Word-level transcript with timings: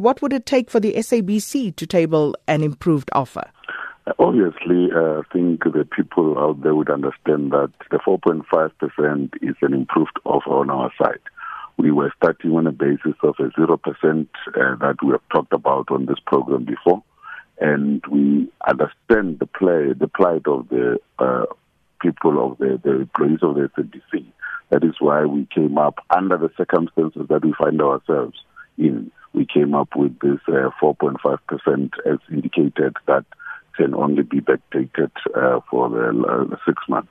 What 0.00 0.22
would 0.22 0.32
it 0.32 0.46
take 0.46 0.70
for 0.70 0.80
the 0.80 0.94
SABC 0.94 1.76
to 1.76 1.86
table 1.86 2.34
an 2.48 2.62
improved 2.62 3.10
offer? 3.12 3.50
Obviously, 4.18 4.88
uh, 4.96 5.20
I 5.20 5.22
think 5.30 5.62
the 5.62 5.86
people 5.94 6.38
out 6.38 6.62
there 6.62 6.74
would 6.74 6.88
understand 6.88 7.50
that 7.52 7.70
the 7.90 7.98
4.5% 7.98 9.30
is 9.42 9.56
an 9.60 9.74
improved 9.74 10.18
offer 10.24 10.52
on 10.52 10.70
our 10.70 10.90
side. 10.96 11.20
We 11.76 11.90
were 11.92 12.10
starting 12.16 12.52
on 12.52 12.66
a 12.66 12.72
basis 12.72 13.14
of 13.22 13.34
a 13.38 13.50
0% 13.50 13.76
uh, 13.76 14.76
that 14.76 14.96
we 15.04 15.10
have 15.10 15.28
talked 15.30 15.52
about 15.52 15.90
on 15.90 16.06
this 16.06 16.18
program 16.26 16.64
before. 16.64 17.02
And 17.60 18.02
we 18.10 18.50
understand 18.66 19.38
the 19.38 19.46
play, 19.46 19.92
the 19.92 20.08
plight 20.08 20.46
of 20.46 20.66
the 20.70 20.98
uh, 21.18 21.44
people 22.00 22.52
of 22.52 22.56
the, 22.56 22.80
the 22.82 23.00
employees 23.00 23.40
of 23.42 23.56
the 23.56 23.70
SABC. 23.76 24.24
That 24.70 24.82
is 24.82 24.94
why 24.98 25.26
we 25.26 25.46
came 25.54 25.76
up 25.76 25.98
under 26.08 26.38
the 26.38 26.50
circumstances 26.56 27.26
that 27.28 27.44
we 27.44 27.52
find 27.58 27.82
ourselves 27.82 28.38
in. 28.78 29.12
We 29.32 29.46
came 29.46 29.74
up 29.74 29.94
with 29.96 30.18
this 30.20 30.40
uh, 30.48 30.70
4.5% 30.82 31.90
as 32.06 32.18
indicated 32.30 32.96
that 33.06 33.24
can 33.76 33.94
only 33.94 34.22
be 34.22 34.40
backdated 34.40 35.10
uh, 35.34 35.60
for 35.70 35.88
the 35.88 36.48
uh, 36.52 36.56
six 36.66 36.82
months. 36.88 37.10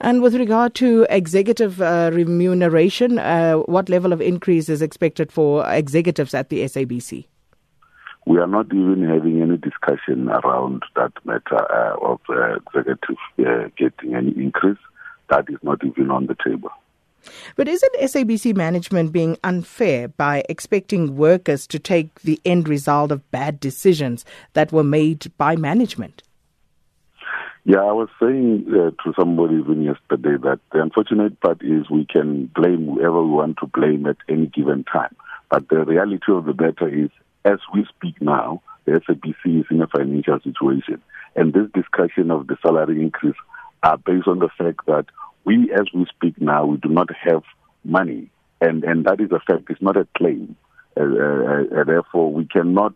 And 0.00 0.22
with 0.22 0.34
regard 0.34 0.74
to 0.76 1.06
executive 1.10 1.80
uh, 1.80 2.10
remuneration, 2.12 3.18
uh, 3.18 3.54
what 3.54 3.88
level 3.88 4.12
of 4.12 4.20
increase 4.20 4.68
is 4.68 4.82
expected 4.82 5.30
for 5.30 5.64
executives 5.70 6.34
at 6.34 6.48
the 6.48 6.64
SABC? 6.64 7.26
We 8.26 8.38
are 8.38 8.46
not 8.46 8.66
even 8.66 9.06
having 9.08 9.40
any 9.42 9.56
discussion 9.56 10.28
around 10.28 10.82
that 10.96 11.12
matter 11.24 11.72
uh, 11.72 11.96
of 12.02 12.20
uh, 12.28 12.56
executive 12.56 13.16
uh, 13.38 13.68
getting 13.76 14.14
any 14.14 14.30
increase. 14.32 14.78
That 15.30 15.46
is 15.48 15.58
not 15.62 15.84
even 15.84 16.10
on 16.10 16.26
the 16.26 16.36
table. 16.44 16.70
But 17.56 17.68
isn't 17.68 18.00
SABC 18.00 18.56
management 18.56 19.12
being 19.12 19.36
unfair 19.44 20.08
by 20.08 20.42
expecting 20.48 21.16
workers 21.16 21.66
to 21.68 21.78
take 21.78 22.20
the 22.20 22.40
end 22.44 22.68
result 22.68 23.12
of 23.12 23.30
bad 23.30 23.60
decisions 23.60 24.24
that 24.54 24.72
were 24.72 24.84
made 24.84 25.30
by 25.36 25.56
management? 25.56 26.22
Yeah, 27.64 27.80
I 27.80 27.92
was 27.92 28.08
saying 28.20 28.66
uh, 28.68 28.90
to 29.04 29.14
somebody 29.18 29.56
even 29.56 29.82
yesterday 29.82 30.36
that 30.42 30.60
the 30.72 30.80
unfortunate 30.80 31.38
part 31.40 31.62
is 31.62 31.90
we 31.90 32.06
can 32.06 32.46
blame 32.54 32.86
whoever 32.86 33.22
we 33.22 33.30
want 33.30 33.58
to 33.58 33.66
blame 33.66 34.06
at 34.06 34.16
any 34.28 34.46
given 34.46 34.84
time. 34.84 35.14
But 35.50 35.68
the 35.68 35.84
reality 35.84 36.32
of 36.32 36.46
the 36.46 36.54
matter 36.54 36.88
is, 36.88 37.10
as 37.44 37.58
we 37.74 37.86
speak 37.96 38.20
now, 38.22 38.62
the 38.86 38.92
SABC 38.92 39.60
is 39.60 39.66
in 39.70 39.82
a 39.82 39.86
financial 39.86 40.40
situation. 40.40 41.02
And 41.36 41.52
this 41.52 41.70
discussion 41.74 42.30
of 42.30 42.46
the 42.46 42.56
salary 42.62 43.00
increase 43.00 43.36
are 43.82 43.98
based 43.98 44.28
on 44.28 44.38
the 44.38 44.48
fact 44.58 44.86
that 44.86 45.06
we, 45.44 45.72
as 45.72 45.86
we 45.94 46.06
speak 46.06 46.40
now, 46.40 46.66
we 46.66 46.76
do 46.78 46.88
not 46.88 47.08
have 47.14 47.42
money, 47.84 48.30
and 48.60 48.84
and 48.84 49.06
that 49.06 49.20
is 49.20 49.30
a 49.32 49.40
fact. 49.40 49.70
It's 49.70 49.82
not 49.82 49.96
a 49.96 50.06
claim. 50.16 50.56
Uh, 50.96 51.02
uh, 51.02 51.80
uh, 51.80 51.84
therefore, 51.84 52.32
we 52.32 52.44
cannot 52.44 52.94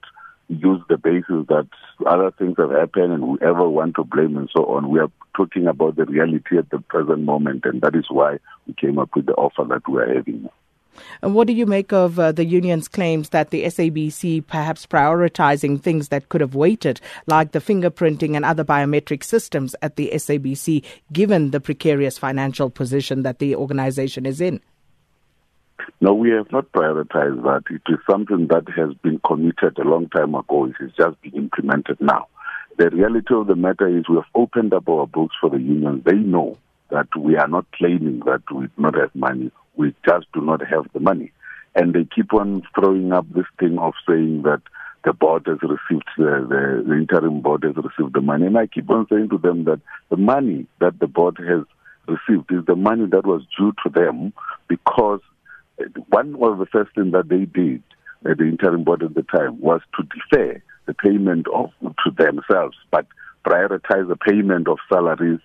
use 0.48 0.80
the 0.88 0.98
basis 0.98 1.46
that 1.48 1.68
other 2.06 2.30
things 2.32 2.56
have 2.58 2.70
happened 2.70 3.12
and 3.12 3.22
whoever 3.22 3.68
want 3.68 3.96
to 3.96 4.04
blame 4.04 4.36
and 4.36 4.50
so 4.54 4.64
on. 4.66 4.90
We 4.90 5.00
are 5.00 5.10
talking 5.34 5.66
about 5.66 5.96
the 5.96 6.04
reality 6.04 6.58
at 6.58 6.68
the 6.70 6.80
present 6.80 7.20
moment, 7.20 7.64
and 7.64 7.80
that 7.80 7.94
is 7.94 8.06
why 8.10 8.38
we 8.66 8.74
came 8.74 8.98
up 8.98 9.10
with 9.14 9.26
the 9.26 9.34
offer 9.34 9.64
that 9.68 9.88
we 9.88 10.02
are 10.02 10.14
having. 10.14 10.48
And 11.22 11.34
what 11.34 11.46
do 11.46 11.52
you 11.52 11.66
make 11.66 11.92
of 11.92 12.18
uh, 12.18 12.32
the 12.32 12.44
union's 12.44 12.88
claims 12.88 13.30
that 13.30 13.50
the 13.50 13.64
SABC 13.64 14.46
perhaps 14.46 14.86
prioritizing 14.86 15.80
things 15.80 16.08
that 16.08 16.28
could 16.28 16.40
have 16.40 16.54
waited, 16.54 17.00
like 17.26 17.52
the 17.52 17.60
fingerprinting 17.60 18.36
and 18.36 18.44
other 18.44 18.64
biometric 18.64 19.24
systems 19.24 19.74
at 19.82 19.96
the 19.96 20.10
SABC, 20.14 20.84
given 21.12 21.50
the 21.50 21.60
precarious 21.60 22.18
financial 22.18 22.70
position 22.70 23.22
that 23.22 23.38
the 23.38 23.56
organization 23.56 24.26
is 24.26 24.40
in? 24.40 24.60
No, 26.00 26.14
we 26.14 26.30
have 26.30 26.50
not 26.52 26.70
prioritized 26.72 27.42
that. 27.42 27.62
It 27.70 27.82
is 27.88 27.98
something 28.08 28.46
that 28.48 28.68
has 28.76 28.94
been 29.02 29.20
committed 29.26 29.78
a 29.78 29.88
long 29.88 30.08
time 30.08 30.34
ago. 30.34 30.66
It 30.66 30.76
is 30.80 30.92
just 30.96 31.20
being 31.22 31.34
implemented 31.34 32.00
now. 32.00 32.28
The 32.76 32.90
reality 32.90 33.34
of 33.34 33.46
the 33.46 33.54
matter 33.54 33.86
is 33.86 34.08
we 34.08 34.16
have 34.16 34.24
opened 34.34 34.74
up 34.74 34.88
our 34.88 35.06
books 35.06 35.36
for 35.40 35.50
the 35.50 35.60
unions. 35.60 36.02
They 36.04 36.16
know 36.16 36.58
that 36.90 37.08
we 37.16 37.36
are 37.36 37.48
not 37.48 37.66
claiming 37.72 38.20
that 38.26 38.42
we 38.52 38.66
do 38.66 38.72
not 38.76 38.96
have 38.96 39.14
money 39.14 39.50
we 39.76 39.94
just 40.06 40.26
do 40.32 40.40
not 40.40 40.60
have 40.66 40.86
the 40.92 41.00
money. 41.00 41.32
And 41.74 41.92
they 41.94 42.06
keep 42.14 42.32
on 42.32 42.62
throwing 42.74 43.12
up 43.12 43.26
this 43.32 43.46
thing 43.58 43.78
of 43.78 43.94
saying 44.08 44.42
that 44.42 44.62
the 45.04 45.12
board 45.12 45.46
has 45.46 45.58
received, 45.62 46.08
the, 46.16 46.46
the, 46.48 46.84
the 46.86 46.94
interim 46.94 47.40
board 47.40 47.64
has 47.64 47.76
received 47.76 48.14
the 48.14 48.20
money. 48.20 48.46
And 48.46 48.56
I 48.56 48.66
keep 48.66 48.88
on 48.90 49.06
saying 49.10 49.28
to 49.30 49.38
them 49.38 49.64
that 49.64 49.80
the 50.08 50.16
money 50.16 50.66
that 50.80 50.98
the 51.00 51.06
board 51.06 51.36
has 51.38 51.64
received 52.06 52.52
is 52.52 52.64
the 52.66 52.76
money 52.76 53.06
that 53.06 53.26
was 53.26 53.42
due 53.58 53.72
to 53.84 53.90
them 53.90 54.32
because 54.68 55.20
one 56.08 56.34
of 56.40 56.58
the 56.58 56.66
first 56.66 56.94
things 56.94 57.12
that 57.12 57.28
they 57.28 57.44
did, 57.44 57.82
uh, 58.24 58.34
the 58.38 58.44
interim 58.44 58.84
board 58.84 59.02
at 59.02 59.14
the 59.14 59.22
time, 59.22 59.60
was 59.60 59.80
to 59.96 60.04
defer 60.04 60.62
the 60.86 60.94
payment 60.94 61.46
of 61.52 61.70
to 61.82 62.10
themselves, 62.16 62.76
but 62.90 63.06
prioritize 63.44 64.08
the 64.08 64.16
payment 64.16 64.68
of 64.68 64.78
salaries 64.92 65.40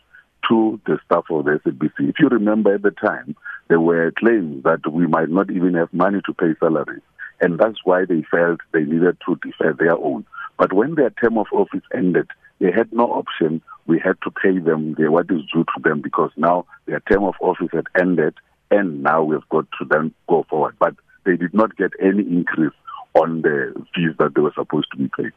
to 0.47 0.79
the 0.85 1.00
staff 1.06 1.25
of 1.29 1.45
the 1.45 1.59
SABC. 1.66 2.09
If 2.09 2.16
you 2.19 2.28
remember 2.28 2.75
at 2.75 2.81
the 2.81 2.91
time, 2.91 3.35
there 3.69 3.80
were 3.80 4.12
claims 4.12 4.63
that 4.63 4.91
we 4.91 5.07
might 5.07 5.30
not 5.30 5.50
even 5.50 5.75
have 5.75 5.94
money 5.94 6.19
to 6.25 6.34
pay 6.34 6.53
salaries. 6.59 7.02
And 7.40 7.57
that's 7.57 7.78
why 7.85 8.03
they 8.03 8.24
felt 8.30 8.59
they 8.74 8.84
needed 8.84 9.18
to 9.25 9.40
defer 9.41 9.74
their 9.74 9.96
own. 9.96 10.25
But 10.57 10.74
when 10.74 10.96
their 10.96 11.12
term 11.12 11.38
of 11.38 11.47
office 11.53 11.84
ended, 11.96 12.28
they 12.59 12.72
had 12.72 12.91
no 12.91 13.06
option. 13.06 13.62
We 13.88 14.00
had 14.00 14.18
to 14.24 14.31
pay 14.31 14.59
them 14.59 14.96
what 14.97 15.31
is 15.31 15.41
due 15.53 15.63
to 15.63 15.81
them 15.81 16.02
because 16.02 16.31
now 16.35 16.66
their 16.85 17.00
term 17.02 17.24
of 17.24 17.35
office 17.40 17.69
had 17.72 17.85
ended 17.97 18.35
and 18.72 19.02
now 19.02 19.24
we've 19.24 19.47
got 19.50 19.66
to 19.80 19.86
then 19.90 20.13
go 20.28 20.46
forward. 20.50 20.75
But 20.80 20.96
they 21.25 21.38
did 21.38 21.53
not 21.53 21.78
get 21.78 21.91
any 22.01 22.24
increase 22.24 22.74
on 23.13 23.41
the 23.41 23.74
fees 23.96 24.16
that 24.19 24.34
they 24.36 24.41
were 24.41 24.53
supposed 24.56 24.88
to 24.91 24.97
be 24.97 25.09
paid. 25.16 25.31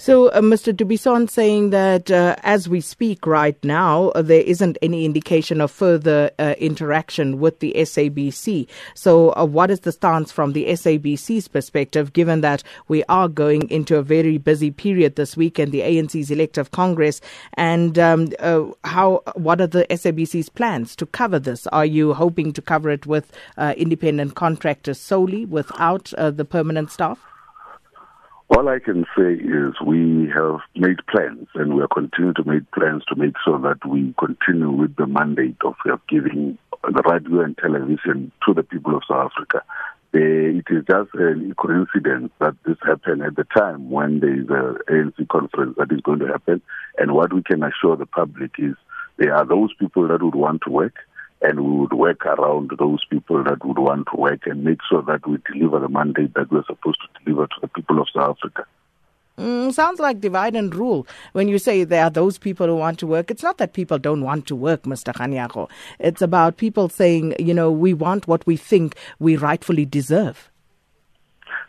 So, 0.00 0.28
uh, 0.28 0.40
Mr. 0.40 0.74
du 0.74 0.86
Buisson 0.86 1.28
saying 1.28 1.68
that 1.70 2.10
uh, 2.10 2.34
as 2.42 2.70
we 2.70 2.80
speak 2.80 3.26
right 3.26 3.62
now, 3.62 4.08
uh, 4.08 4.22
there 4.22 4.40
isn't 4.40 4.78
any 4.80 5.04
indication 5.04 5.60
of 5.60 5.70
further 5.70 6.30
uh, 6.38 6.54
interaction 6.56 7.38
with 7.38 7.58
the 7.58 7.74
SABC. 7.76 8.66
So, 8.94 9.34
uh, 9.36 9.44
what 9.44 9.70
is 9.70 9.80
the 9.80 9.92
stance 9.92 10.32
from 10.32 10.54
the 10.54 10.64
SABC's 10.68 11.48
perspective, 11.48 12.14
given 12.14 12.40
that 12.40 12.62
we 12.88 13.04
are 13.10 13.28
going 13.28 13.68
into 13.68 13.96
a 13.96 14.02
very 14.02 14.38
busy 14.38 14.70
period 14.70 15.16
this 15.16 15.36
weekend, 15.36 15.70
the 15.70 15.82
ANC's 15.82 16.30
elective 16.30 16.70
Congress, 16.70 17.20
and 17.52 17.98
um, 17.98 18.30
uh, 18.38 18.68
how? 18.84 19.22
What 19.34 19.60
are 19.60 19.66
the 19.66 19.84
SABC's 19.90 20.48
plans 20.48 20.96
to 20.96 21.04
cover 21.04 21.38
this? 21.38 21.66
Are 21.66 21.84
you 21.84 22.14
hoping 22.14 22.54
to 22.54 22.62
cover 22.62 22.88
it 22.88 23.04
with 23.04 23.30
independent 23.76 24.34
contractors 24.34 24.98
solely, 24.98 25.44
without 25.44 26.14
the 26.16 26.46
permanent 26.46 26.90
staff? 26.90 27.18
All 28.56 28.68
I 28.68 28.80
can 28.80 29.06
say 29.16 29.34
is 29.34 29.74
we 29.86 30.28
have 30.34 30.58
made 30.74 30.98
plans 31.06 31.46
and 31.54 31.72
we 31.74 31.82
are 31.82 31.88
continuing 31.88 32.34
to 32.34 32.44
make 32.44 32.68
plans 32.72 33.04
to 33.08 33.14
make 33.14 33.34
sure 33.44 33.60
that 33.60 33.88
we 33.88 34.12
continue 34.18 34.72
with 34.72 34.96
the 34.96 35.06
mandate 35.06 35.56
of 35.64 35.76
giving 36.08 36.58
the 36.82 37.02
radio 37.08 37.42
and 37.42 37.56
television 37.56 38.32
to 38.44 38.52
the 38.52 38.64
people 38.64 38.96
of 38.96 39.02
South 39.08 39.30
Africa. 39.36 39.62
it 40.12 40.66
is 40.68 40.84
just 40.84 41.14
a 41.14 41.54
coincidence 41.56 42.32
that 42.40 42.56
this 42.66 42.76
happened 42.82 43.22
at 43.22 43.36
the 43.36 43.44
time 43.56 43.88
when 43.88 44.18
there 44.18 44.34
is 44.34 44.48
an 44.48 44.78
ANC 44.90 45.28
conference 45.28 45.76
that 45.78 45.92
is 45.92 46.00
going 46.00 46.18
to 46.18 46.26
happen. 46.26 46.60
And 46.98 47.12
what 47.12 47.32
we 47.32 47.44
can 47.44 47.62
assure 47.62 47.96
the 47.96 48.06
public 48.06 48.50
is 48.58 48.74
there 49.16 49.32
are 49.32 49.46
those 49.46 49.72
people 49.78 50.08
that 50.08 50.24
would 50.24 50.34
want 50.34 50.62
to 50.62 50.70
work 50.70 50.96
and 51.42 51.60
we 51.60 51.80
would 51.80 51.92
work 51.92 52.26
around 52.26 52.70
those 52.78 53.04
people 53.08 53.42
that 53.44 53.64
would 53.64 53.78
want 53.78 54.08
to 54.12 54.20
work 54.20 54.46
and 54.46 54.64
make 54.64 54.78
sure 54.88 55.02
that 55.02 55.26
we 55.26 55.38
deliver 55.52 55.80
the 55.80 55.88
mandate 55.88 56.34
that 56.34 56.50
we're 56.50 56.64
supposed 56.66 56.98
to 57.00 57.24
deliver 57.24 57.46
to 57.46 57.54
the 57.62 57.68
people 57.68 58.00
of 58.00 58.08
South 58.14 58.36
Africa. 58.38 58.66
Mm, 59.38 59.72
sounds 59.72 59.98
like 59.98 60.20
divide 60.20 60.54
and 60.54 60.74
rule. 60.74 61.06
When 61.32 61.48
you 61.48 61.58
say 61.58 61.84
there 61.84 62.04
are 62.04 62.10
those 62.10 62.36
people 62.36 62.66
who 62.66 62.76
want 62.76 62.98
to 62.98 63.06
work, 63.06 63.30
it's 63.30 63.42
not 63.42 63.56
that 63.56 63.72
people 63.72 63.98
don't 63.98 64.22
want 64.22 64.46
to 64.48 64.56
work, 64.56 64.82
Mr. 64.82 65.14
Kganyago. 65.14 65.70
It's 65.98 66.20
about 66.20 66.58
people 66.58 66.90
saying, 66.90 67.36
you 67.38 67.54
know, 67.54 67.70
we 67.70 67.94
want 67.94 68.28
what 68.28 68.46
we 68.46 68.58
think 68.58 68.96
we 69.18 69.36
rightfully 69.36 69.86
deserve. 69.86 70.50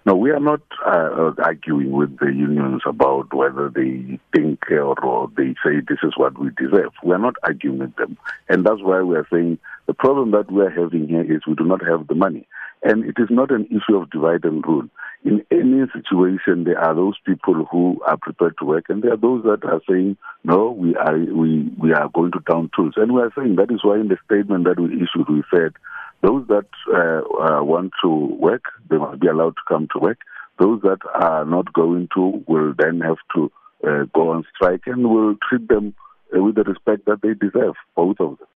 No, 0.04 0.16
we 0.16 0.32
are 0.32 0.40
not 0.40 0.62
uh, 0.84 1.32
arguing 1.44 1.92
with 1.92 2.18
the 2.18 2.26
unions 2.26 2.82
about 2.88 3.32
whether 3.34 3.70
they 3.70 4.20
think 4.36 4.72
or, 4.72 5.00
or 5.00 5.30
they 5.38 5.54
say 5.64 5.80
this 5.88 6.00
is 6.02 6.14
what 6.18 6.40
we 6.40 6.50
deserve. 6.58 6.92
We 7.04 7.14
are 7.14 7.20
not 7.20 7.36
arguing 7.44 7.80
with 7.80 7.96
them. 7.98 8.18
And 8.50 8.66
that's 8.66 8.82
why 8.82 9.02
we 9.04 9.16
are 9.16 9.28
saying 9.32 9.60
the 9.86 9.94
problem 9.94 10.32
that 10.32 10.52
we 10.52 10.64
are 10.64 10.72
having 10.72 11.08
here 11.08 11.22
is 11.22 11.46
we 11.46 11.54
do 11.54 11.66
not 11.66 11.86
have 11.86 12.08
the 12.08 12.16
money. 12.16 12.48
And 12.82 13.06
it 13.06 13.18
is 13.20 13.28
not 13.30 13.52
an 13.52 13.68
issue 13.68 13.96
of 13.96 14.10
divide 14.10 14.44
and 14.44 14.66
rule. 14.66 14.88
In 15.24 15.46
any 15.52 15.86
situation, 15.94 16.64
there 16.64 16.80
are 16.80 16.96
those 16.96 17.20
people 17.24 17.66
who 17.66 18.02
are 18.08 18.18
prepared 18.18 18.56
to 18.58 18.66
work, 18.66 18.86
and 18.90 19.04
there 19.04 19.14
are 19.14 19.18
those 19.18 19.44
that 19.44 19.64
are 19.66 19.82
saying, 19.88 20.18
no, 20.44 20.72
we 20.72 20.96
are, 20.96 21.16
we, 21.16 21.70
we 21.78 21.94
are 21.94 22.10
going 22.10 22.32
to 22.32 22.40
down 22.50 22.72
tools. 22.76 22.96
And 22.98 23.14
we 23.14 23.22
are 23.22 23.32
saying 23.38 23.58
that 23.58 23.72
is 23.72 23.84
why 23.84 24.00
in 24.00 24.08
the 24.08 24.18
statement 24.26 24.64
that 24.64 24.80
we 24.80 24.96
issued, 24.96 25.30
we 25.30 25.44
said 25.54 25.74
those 26.22 26.48
that 26.48 26.68
uh, 26.88 27.22
uh, 27.44 27.64
want 27.64 27.92
to 28.04 28.10
work, 28.40 28.64
they 28.90 28.98
must 28.98 29.20
be 29.20 29.28
allowed 29.28 29.56
to 29.56 29.62
come 29.68 29.88
to 29.94 30.00
work. 30.00 30.20
Those 30.60 30.82
that 30.82 31.00
are 31.16 31.46
not 31.46 31.74
going 31.74 32.10
to 32.16 32.44
will 32.48 32.74
then 32.78 33.02
have 33.02 33.18
to 33.36 33.52
uh, 33.88 34.06
go 34.14 34.32
on 34.32 34.46
strike 34.56 34.84
and 34.86 35.10
will 35.10 35.36
treat 35.50 35.68
them 35.68 35.96
with 36.32 36.56
the 36.56 36.64
respect 36.64 37.06
that 37.06 37.22
they 37.22 37.34
deserve, 37.34 37.76
both 37.96 38.18
of 38.20 38.38
them. 38.38 38.48